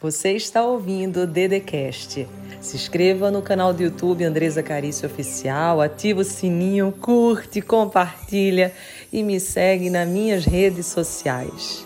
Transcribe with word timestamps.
Você 0.00 0.36
está 0.36 0.62
ouvindo 0.62 1.22
o 1.22 1.26
Dedecast. 1.26 2.24
Se 2.60 2.76
inscreva 2.76 3.32
no 3.32 3.42
canal 3.42 3.72
do 3.72 3.82
YouTube 3.82 4.22
Andresa 4.22 4.62
Carício 4.62 5.08
Oficial, 5.08 5.80
ativa 5.80 6.20
o 6.20 6.24
sininho, 6.24 6.92
curte, 6.92 7.60
compartilha 7.60 8.72
e 9.12 9.24
me 9.24 9.40
segue 9.40 9.90
nas 9.90 10.06
minhas 10.06 10.44
redes 10.44 10.86
sociais. 10.86 11.84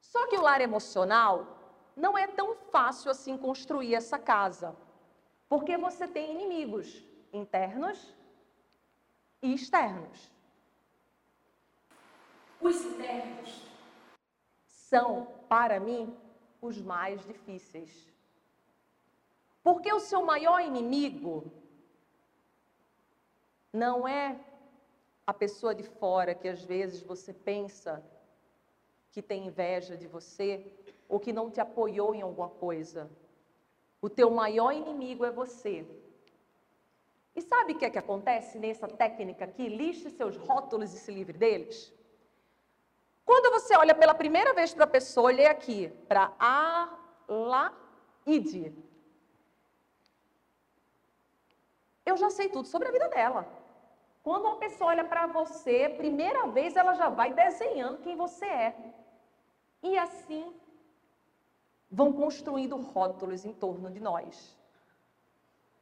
Só 0.00 0.28
que 0.28 0.36
o 0.36 0.42
lar 0.42 0.60
emocional 0.60 1.92
não 1.96 2.16
é 2.16 2.28
tão 2.28 2.54
fácil 2.70 3.10
assim 3.10 3.36
construir 3.36 3.96
essa 3.96 4.16
casa. 4.16 4.83
Porque 5.54 5.76
você 5.76 6.08
tem 6.08 6.32
inimigos 6.32 7.00
internos 7.32 8.12
e 9.40 9.54
externos. 9.54 10.28
Os 12.60 12.84
internos 12.84 13.64
são, 14.66 15.28
para 15.48 15.78
mim, 15.78 16.12
os 16.60 16.82
mais 16.82 17.24
difíceis. 17.24 18.12
Porque 19.62 19.92
o 19.92 20.00
seu 20.00 20.24
maior 20.26 20.60
inimigo 20.60 21.52
não 23.72 24.08
é 24.08 24.36
a 25.24 25.32
pessoa 25.32 25.72
de 25.72 25.84
fora 25.84 26.34
que 26.34 26.48
às 26.48 26.64
vezes 26.64 27.00
você 27.00 27.32
pensa 27.32 28.04
que 29.12 29.22
tem 29.22 29.46
inveja 29.46 29.96
de 29.96 30.08
você 30.08 30.66
ou 31.08 31.20
que 31.20 31.32
não 31.32 31.48
te 31.48 31.60
apoiou 31.60 32.12
em 32.12 32.22
alguma 32.22 32.48
coisa. 32.48 33.08
O 34.04 34.10
teu 34.10 34.30
maior 34.30 34.70
inimigo 34.70 35.24
é 35.24 35.30
você. 35.30 35.74
E 37.34 37.40
sabe 37.40 37.72
o 37.72 37.78
que 37.78 37.86
é 37.86 37.90
que 37.90 37.98
acontece 37.98 38.58
nessa 38.58 38.86
técnica 38.86 39.46
aqui? 39.46 39.66
Liste 39.66 40.10
seus 40.10 40.36
rótulos 40.36 40.92
e 40.92 40.98
se 40.98 41.10
livre 41.10 41.38
deles. 41.38 41.90
Quando 43.24 43.50
você 43.50 43.74
olha 43.74 43.94
pela 43.94 44.14
primeira 44.14 44.52
vez 44.52 44.74
para 44.74 44.84
a 44.84 44.94
pessoa, 44.98 45.28
olhei 45.28 45.46
aqui, 45.46 45.88
para 46.06 46.30
a, 46.38 46.94
la, 47.26 47.72
id. 48.26 48.74
Eu 52.04 52.18
já 52.18 52.28
sei 52.28 52.50
tudo 52.50 52.68
sobre 52.68 52.88
a 52.88 52.92
vida 52.92 53.08
dela. 53.08 53.48
Quando 54.22 54.44
uma 54.44 54.56
pessoa 54.56 54.90
olha 54.90 55.04
para 55.04 55.26
você, 55.28 55.88
primeira 55.88 56.46
vez 56.48 56.76
ela 56.76 56.92
já 56.92 57.08
vai 57.08 57.32
desenhando 57.32 58.02
quem 58.02 58.16
você 58.16 58.44
é. 58.44 58.76
E 59.82 59.96
assim 59.96 60.54
vão 61.94 62.12
construindo 62.12 62.76
rótulos 62.76 63.44
em 63.44 63.52
torno 63.52 63.88
de 63.88 64.00
nós. 64.00 64.58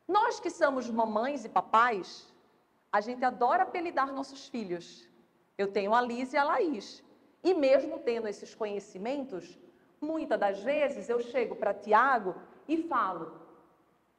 Nós 0.06 0.38
que 0.38 0.50
somos 0.50 0.90
mamães 0.90 1.42
e 1.46 1.48
papais, 1.48 2.30
a 2.92 3.00
gente 3.00 3.24
adora 3.24 3.62
apelidar 3.62 4.12
nossos 4.12 4.46
filhos. 4.46 5.08
Eu 5.56 5.72
tenho 5.72 5.94
a 5.94 6.02
Liz 6.02 6.34
e 6.34 6.36
a 6.36 6.44
Laís. 6.44 7.02
E 7.42 7.54
mesmo 7.54 7.98
tendo 8.00 8.28
esses 8.28 8.54
conhecimentos, 8.54 9.58
muitas 9.98 10.38
das 10.38 10.60
vezes 10.62 11.08
eu 11.08 11.18
chego 11.18 11.56
para 11.56 11.72
Tiago 11.72 12.34
e 12.68 12.76
falo: 12.82 13.40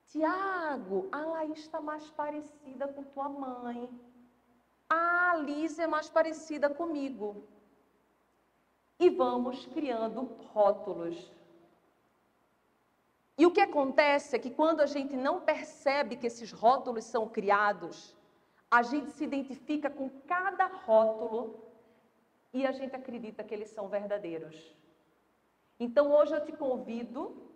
Tiago, 0.07 1.07
a 1.11 1.19
Laís 1.19 1.59
está 1.59 1.79
mais 1.79 2.09
parecida 2.09 2.87
com 2.87 3.03
tua 3.03 3.29
mãe. 3.29 3.87
A 4.89 5.35
Liz 5.35 5.77
é 5.77 5.85
mais 5.85 6.09
parecida 6.09 6.71
comigo. 6.71 7.43
E 8.99 9.11
vamos 9.11 9.67
criando 9.67 10.23
rótulos 10.53 11.31
e 13.37 13.45
o 13.45 13.51
que 13.51 13.61
acontece 13.61 14.35
é 14.35 14.39
que 14.39 14.51
quando 14.51 14.81
a 14.81 14.85
gente 14.85 15.15
não 15.15 15.41
percebe 15.41 16.15
que 16.15 16.27
esses 16.27 16.51
rótulos 16.51 17.05
são 17.05 17.27
criados, 17.27 18.15
a 18.69 18.83
gente 18.83 19.11
se 19.11 19.23
identifica 19.23 19.89
com 19.89 20.09
cada 20.27 20.67
rótulo 20.67 21.63
e 22.53 22.65
a 22.65 22.71
gente 22.71 22.95
acredita 22.95 23.43
que 23.43 23.53
eles 23.53 23.69
são 23.69 23.87
verdadeiros. 23.87 24.75
Então 25.79 26.11
hoje 26.11 26.33
eu 26.35 26.45
te 26.45 26.51
convido 26.51 27.51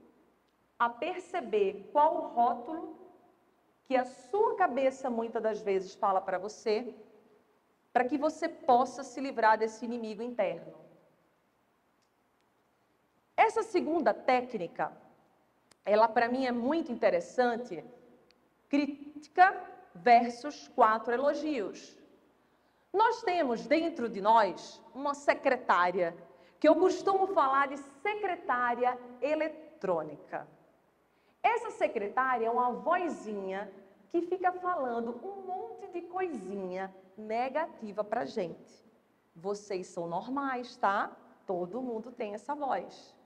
a 0.79 0.89
perceber 0.89 1.89
qual 1.91 2.15
o 2.15 2.27
rótulo 2.29 2.97
que 3.85 3.95
a 3.95 4.03
sua 4.03 4.55
cabeça 4.55 5.09
muitas 5.09 5.41
das 5.41 5.61
vezes 5.61 5.93
fala 5.93 6.19
para 6.19 6.37
você, 6.37 6.93
para 7.93 8.03
que 8.03 8.17
você 8.17 8.49
possa 8.49 9.03
se 9.03 9.21
livrar 9.21 9.57
desse 9.57 9.85
inimigo 9.85 10.21
interno. 10.21 10.73
Essa 13.35 13.63
segunda 13.63 14.13
técnica 14.13 14.91
ela 15.87 16.07
para 16.09 16.27
mim 16.27 16.45
é 16.45 16.51
muito 16.51 16.91
interessante. 16.91 17.81
Crítica 18.67 19.55
versus 19.95 20.67
quatro 20.67 21.13
elogios. 21.13 21.97
Nós 22.93 23.23
temos 23.23 23.65
dentro 23.65 24.09
de 24.09 24.19
nós 24.19 24.81
uma 24.93 25.13
secretária, 25.13 26.13
que 26.59 26.67
eu 26.67 26.75
costumo 26.75 27.27
falar 27.27 27.69
de 27.69 27.77
secretária 27.77 28.99
eletrônica. 29.21 30.45
Essa 31.41 31.71
secretária 31.71 32.47
é 32.47 32.51
uma 32.51 32.71
vozinha 32.73 33.71
que 34.09 34.21
fica 34.23 34.51
falando 34.51 35.17
um 35.23 35.41
monte 35.47 35.87
de 35.87 36.01
coisinha 36.01 36.93
negativa 37.17 38.03
para 38.03 38.25
gente. 38.25 38.85
Vocês 39.33 39.87
são 39.87 40.05
normais, 40.07 40.75
tá? 40.75 41.15
Todo 41.45 41.81
mundo 41.81 42.11
tem 42.11 42.33
essa 42.33 42.53
voz. 42.53 43.16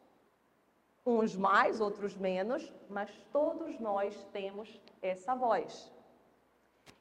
Uns 1.06 1.35
mais, 1.35 1.81
outros 1.81 2.16
menos, 2.16 2.72
mas 2.89 3.09
todos 3.31 3.79
nós 3.79 4.16
temos 4.31 4.79
essa 5.01 5.34
voz. 5.34 5.91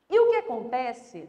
E 0.09 0.19
o 0.19 0.31
que 0.31 0.37
acontece 0.37 1.28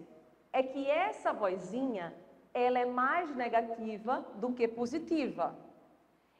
é 0.54 0.64
que 0.64 0.90
essa 0.90 1.31
vozinha, 1.34 2.14
ela 2.54 2.80
é 2.80 2.86
mais 2.86 3.36
negativa 3.36 4.26
do 4.36 4.54
que 4.54 4.68
positiva. 4.68 5.56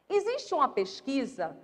Existe 0.08 0.54
uma 0.54 0.68
pesquisa 0.68 1.56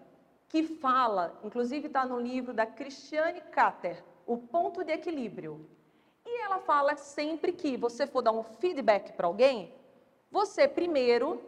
que 0.49 0.63
fala, 0.63 1.39
inclusive 1.43 1.89
está 1.89 2.07
no 2.07 2.19
livro 2.19 2.55
da 2.55 2.65
Christiane 2.65 3.41
Cater, 3.41 4.03
O 4.27 4.39
Ponto 4.39 4.83
de 4.85 4.93
Equilíbrio. 4.93 5.69
E 6.25 6.43
ela 6.43 6.59
fala 6.59 6.97
sempre 6.97 7.53
que 7.53 7.77
você 7.77 8.07
for 8.07 8.23
dar 8.23 8.33
um 8.33 8.43
feedback 8.43 9.13
para 9.13 9.27
alguém, 9.27 9.75
você 10.31 10.69
primeiro 10.69 11.43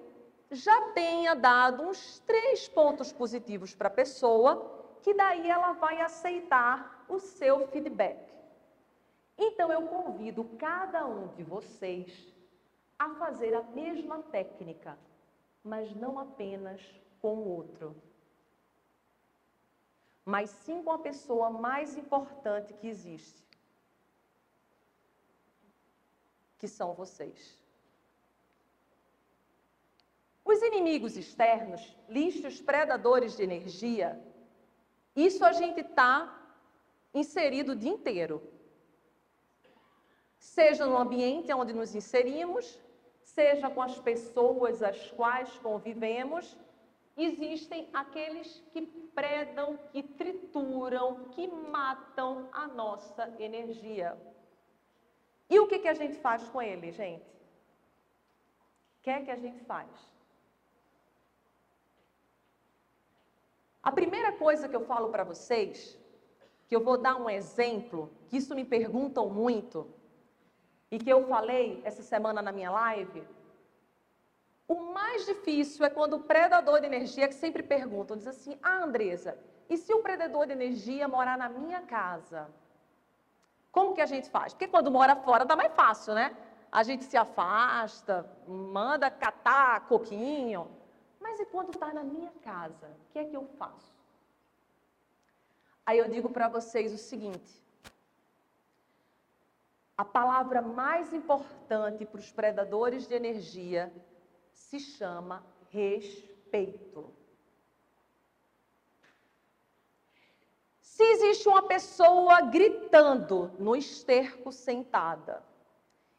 já 0.51 0.91
tenha 0.93 1.35
dado 1.35 1.85
uns 1.85 2.19
três 2.21 2.69
pontos 2.69 3.13
positivos 3.13 3.75
para 3.75 3.89
a 3.89 3.93
pessoa, 3.93 4.99
que 5.03 5.15
daí 5.15 5.49
ela 5.49 5.73
vai 5.73 6.01
aceitar 6.01 7.05
o 7.09 7.19
seu 7.21 7.69
feedback. 7.69 8.19
Então 9.39 9.73
eu 9.73 9.87
convido 9.87 10.45
cada 10.59 11.07
um 11.07 11.29
de 11.29 11.43
vocês 11.43 12.35
a 12.99 13.09
fazer 13.15 13.55
a 13.55 13.63
mesma 13.63 14.23
técnica, 14.25 14.99
mas 15.65 15.95
não 15.95 16.19
apenas 16.19 16.83
com 17.23 17.35
o 17.37 17.49
outro, 17.49 17.97
mas 20.25 20.51
sim 20.51 20.83
com 20.83 20.93
a 20.93 20.99
pessoa 20.99 21.51
mais 21.51 21.97
importante 21.97 22.75
que 22.75 22.87
existe, 22.87 23.43
que 26.59 26.69
são 26.69 26.93
vocês. 26.93 27.59
Os 30.61 30.67
inimigos 30.67 31.17
externos, 31.17 31.97
lixos 32.07 32.61
predadores 32.61 33.35
de 33.35 33.43
energia, 33.43 34.23
isso 35.17 35.43
a 35.43 35.53
gente 35.53 35.81
está 35.81 36.39
inserido 37.15 37.73
o 37.73 37.75
dia 37.75 37.91
inteiro. 37.91 38.43
Seja 40.39 40.85
no 40.85 40.99
ambiente 40.99 41.51
onde 41.55 41.73
nos 41.73 41.95
inserimos, 41.95 42.79
seja 43.23 43.71
com 43.71 43.81
as 43.81 43.99
pessoas 44.01 44.83
as 44.83 45.11
quais 45.13 45.51
convivemos, 45.61 46.55
existem 47.17 47.89
aqueles 47.95 48.63
que 48.71 48.83
predam, 49.15 49.79
que 49.91 50.03
trituram, 50.03 51.25
que 51.31 51.49
matam 51.49 52.51
a 52.53 52.67
nossa 52.67 53.35
energia. 53.39 54.15
E 55.49 55.59
o 55.59 55.67
que, 55.67 55.79
que 55.79 55.89
a 55.89 55.95
gente 55.95 56.17
faz 56.17 56.47
com 56.51 56.61
ele, 56.61 56.93
gente? 56.93 57.25
O 58.99 59.03
que 59.05 59.09
é 59.09 59.23
que 59.23 59.31
a 59.31 59.37
gente 59.37 59.61
faz? 59.65 60.20
A 63.91 63.93
primeira 63.93 64.31
coisa 64.31 64.69
que 64.69 64.77
eu 64.77 64.85
falo 64.85 65.09
para 65.09 65.25
vocês, 65.25 65.99
que 66.69 66.77
eu 66.77 66.81
vou 66.81 66.97
dar 66.97 67.17
um 67.17 67.29
exemplo, 67.29 68.09
que 68.29 68.37
isso 68.37 68.55
me 68.55 68.65
perguntam 68.65 69.29
muito, 69.29 69.85
e 70.93 70.97
que 70.97 71.11
eu 71.11 71.27
falei 71.27 71.81
essa 71.83 72.01
semana 72.01 72.41
na 72.41 72.53
minha 72.53 72.71
live, 72.71 73.25
o 74.69 74.77
mais 74.95 75.27
difícil 75.27 75.85
é 75.85 75.91
quando 75.91 76.15
o 76.15 76.21
predador 76.21 76.79
de 76.79 76.87
energia, 76.87 77.27
que 77.27 77.35
sempre 77.35 77.65
perguntam, 77.65 78.17
diz 78.17 78.29
assim, 78.29 78.57
ah, 78.63 78.85
Andresa, 78.85 79.37
e 79.69 79.77
se 79.77 79.93
o 79.93 80.01
predador 80.01 80.47
de 80.47 80.53
energia 80.53 81.09
morar 81.09 81.37
na 81.37 81.49
minha 81.49 81.81
casa? 81.81 82.49
Como 83.73 83.93
que 83.93 84.01
a 84.01 84.07
gente 84.07 84.31
faz? 84.31 84.53
Porque 84.53 84.69
quando 84.69 84.89
mora 84.89 85.17
fora 85.17 85.45
dá 85.45 85.57
mais 85.57 85.75
fácil, 85.75 86.15
né? 86.15 86.37
A 86.71 86.85
gente 86.85 87.03
se 87.03 87.17
afasta, 87.17 88.25
manda 88.47 89.11
catar 89.11 89.89
coquinho, 89.89 90.71
mas 91.31 91.39
e 91.39 91.47
quando 91.47 91.73
está 91.73 91.93
na 91.93 92.03
minha 92.03 92.33
casa? 92.43 92.89
O 92.89 93.13
que 93.13 93.19
é 93.21 93.25
que 93.25 93.37
eu 93.37 93.45
faço? 93.57 93.95
Aí 95.87 95.97
eu 95.99 96.09
digo 96.09 96.29
para 96.29 96.49
vocês 96.49 96.93
o 96.93 96.99
seguinte: 96.99 97.63
a 99.97 100.05
palavra 100.05 100.61
mais 100.61 101.13
importante 101.13 102.05
para 102.05 102.19
os 102.19 102.33
predadores 102.33 103.07
de 103.07 103.15
energia 103.15 103.93
se 104.53 104.81
chama 104.81 105.45
respeito. 105.69 107.15
Se 110.81 111.05
existe 111.13 111.49
uma 111.49 111.63
pessoa 111.63 112.41
gritando 112.43 113.53
no 113.57 113.77
esterco 113.77 114.51
sentada, 114.51 115.43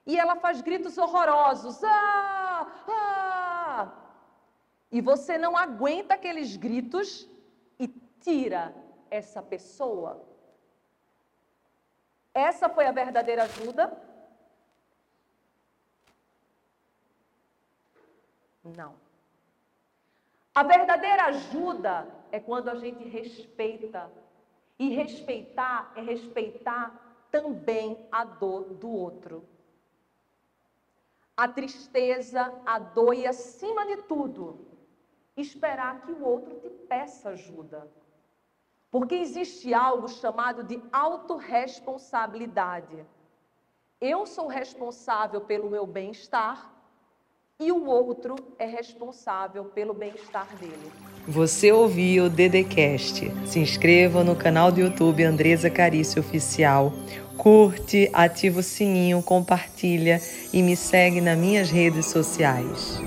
e 0.05 0.17
ela 0.17 0.37
faz 0.37 0.61
gritos 0.61 0.97
horrorosos, 0.97 1.83
ah, 1.83 2.50
e 4.91 5.01
você 5.01 5.37
não 5.37 5.57
aguenta 5.57 6.15
aqueles 6.15 6.55
gritos 6.55 7.27
e 7.79 7.87
tira 8.19 8.73
essa 9.09 9.41
pessoa 9.41 10.31
essa 12.33 12.69
foi 12.69 12.85
a 12.85 12.91
verdadeira 12.91 13.43
ajuda? 13.43 13.91
Não. 18.63 18.95
A 20.55 20.63
verdadeira 20.63 21.25
ajuda 21.25 22.07
é 22.31 22.39
quando 22.39 22.69
a 22.69 22.75
gente 22.75 23.03
respeita. 23.07 24.11
E 24.79 24.89
respeitar 24.89 25.91
é 25.95 26.01
respeitar 26.01 27.27
também 27.29 28.07
a 28.11 28.23
dor 28.23 28.73
do 28.73 28.89
outro. 28.89 29.47
A 31.35 31.47
tristeza, 31.47 32.53
a 32.65 32.79
dor 32.79 33.13
e, 33.13 33.27
acima 33.27 33.85
de 33.85 33.97
tudo, 34.03 34.70
esperar 35.37 36.01
que 36.01 36.11
o 36.11 36.21
outro 36.23 36.59
te 36.59 36.69
peça 36.69 37.29
ajuda. 37.29 37.87
Porque 38.89 39.15
existe 39.15 39.73
algo 39.73 40.09
chamado 40.09 40.63
de 40.63 40.81
autorresponsabilidade. 40.91 43.05
Eu 43.99 44.25
sou 44.25 44.47
responsável 44.47 45.41
pelo 45.41 45.69
meu 45.69 45.85
bem-estar 45.87 46.73
e 47.59 47.69
o 47.71 47.85
outro 47.85 48.35
é 48.57 48.65
responsável 48.65 49.65
pelo 49.65 49.93
bem-estar 49.93 50.47
dele. 50.57 50.91
Você 51.27 51.71
ouviu 51.71 52.25
o 52.25 52.29
Dedecast. 52.29 53.31
Se 53.45 53.59
inscreva 53.59 54.23
no 54.23 54.35
canal 54.35 54.71
do 54.71 54.79
YouTube 54.79 55.23
Andresa 55.23 55.69
Carício 55.69 56.19
Oficial. 56.19 56.91
Curte, 57.37 58.09
ativa 58.11 58.59
o 58.59 58.63
sininho, 58.63 59.21
compartilha 59.21 60.19
e 60.51 60.63
me 60.63 60.75
segue 60.75 61.21
nas 61.21 61.37
minhas 61.37 61.69
redes 61.69 62.07
sociais. 62.07 62.99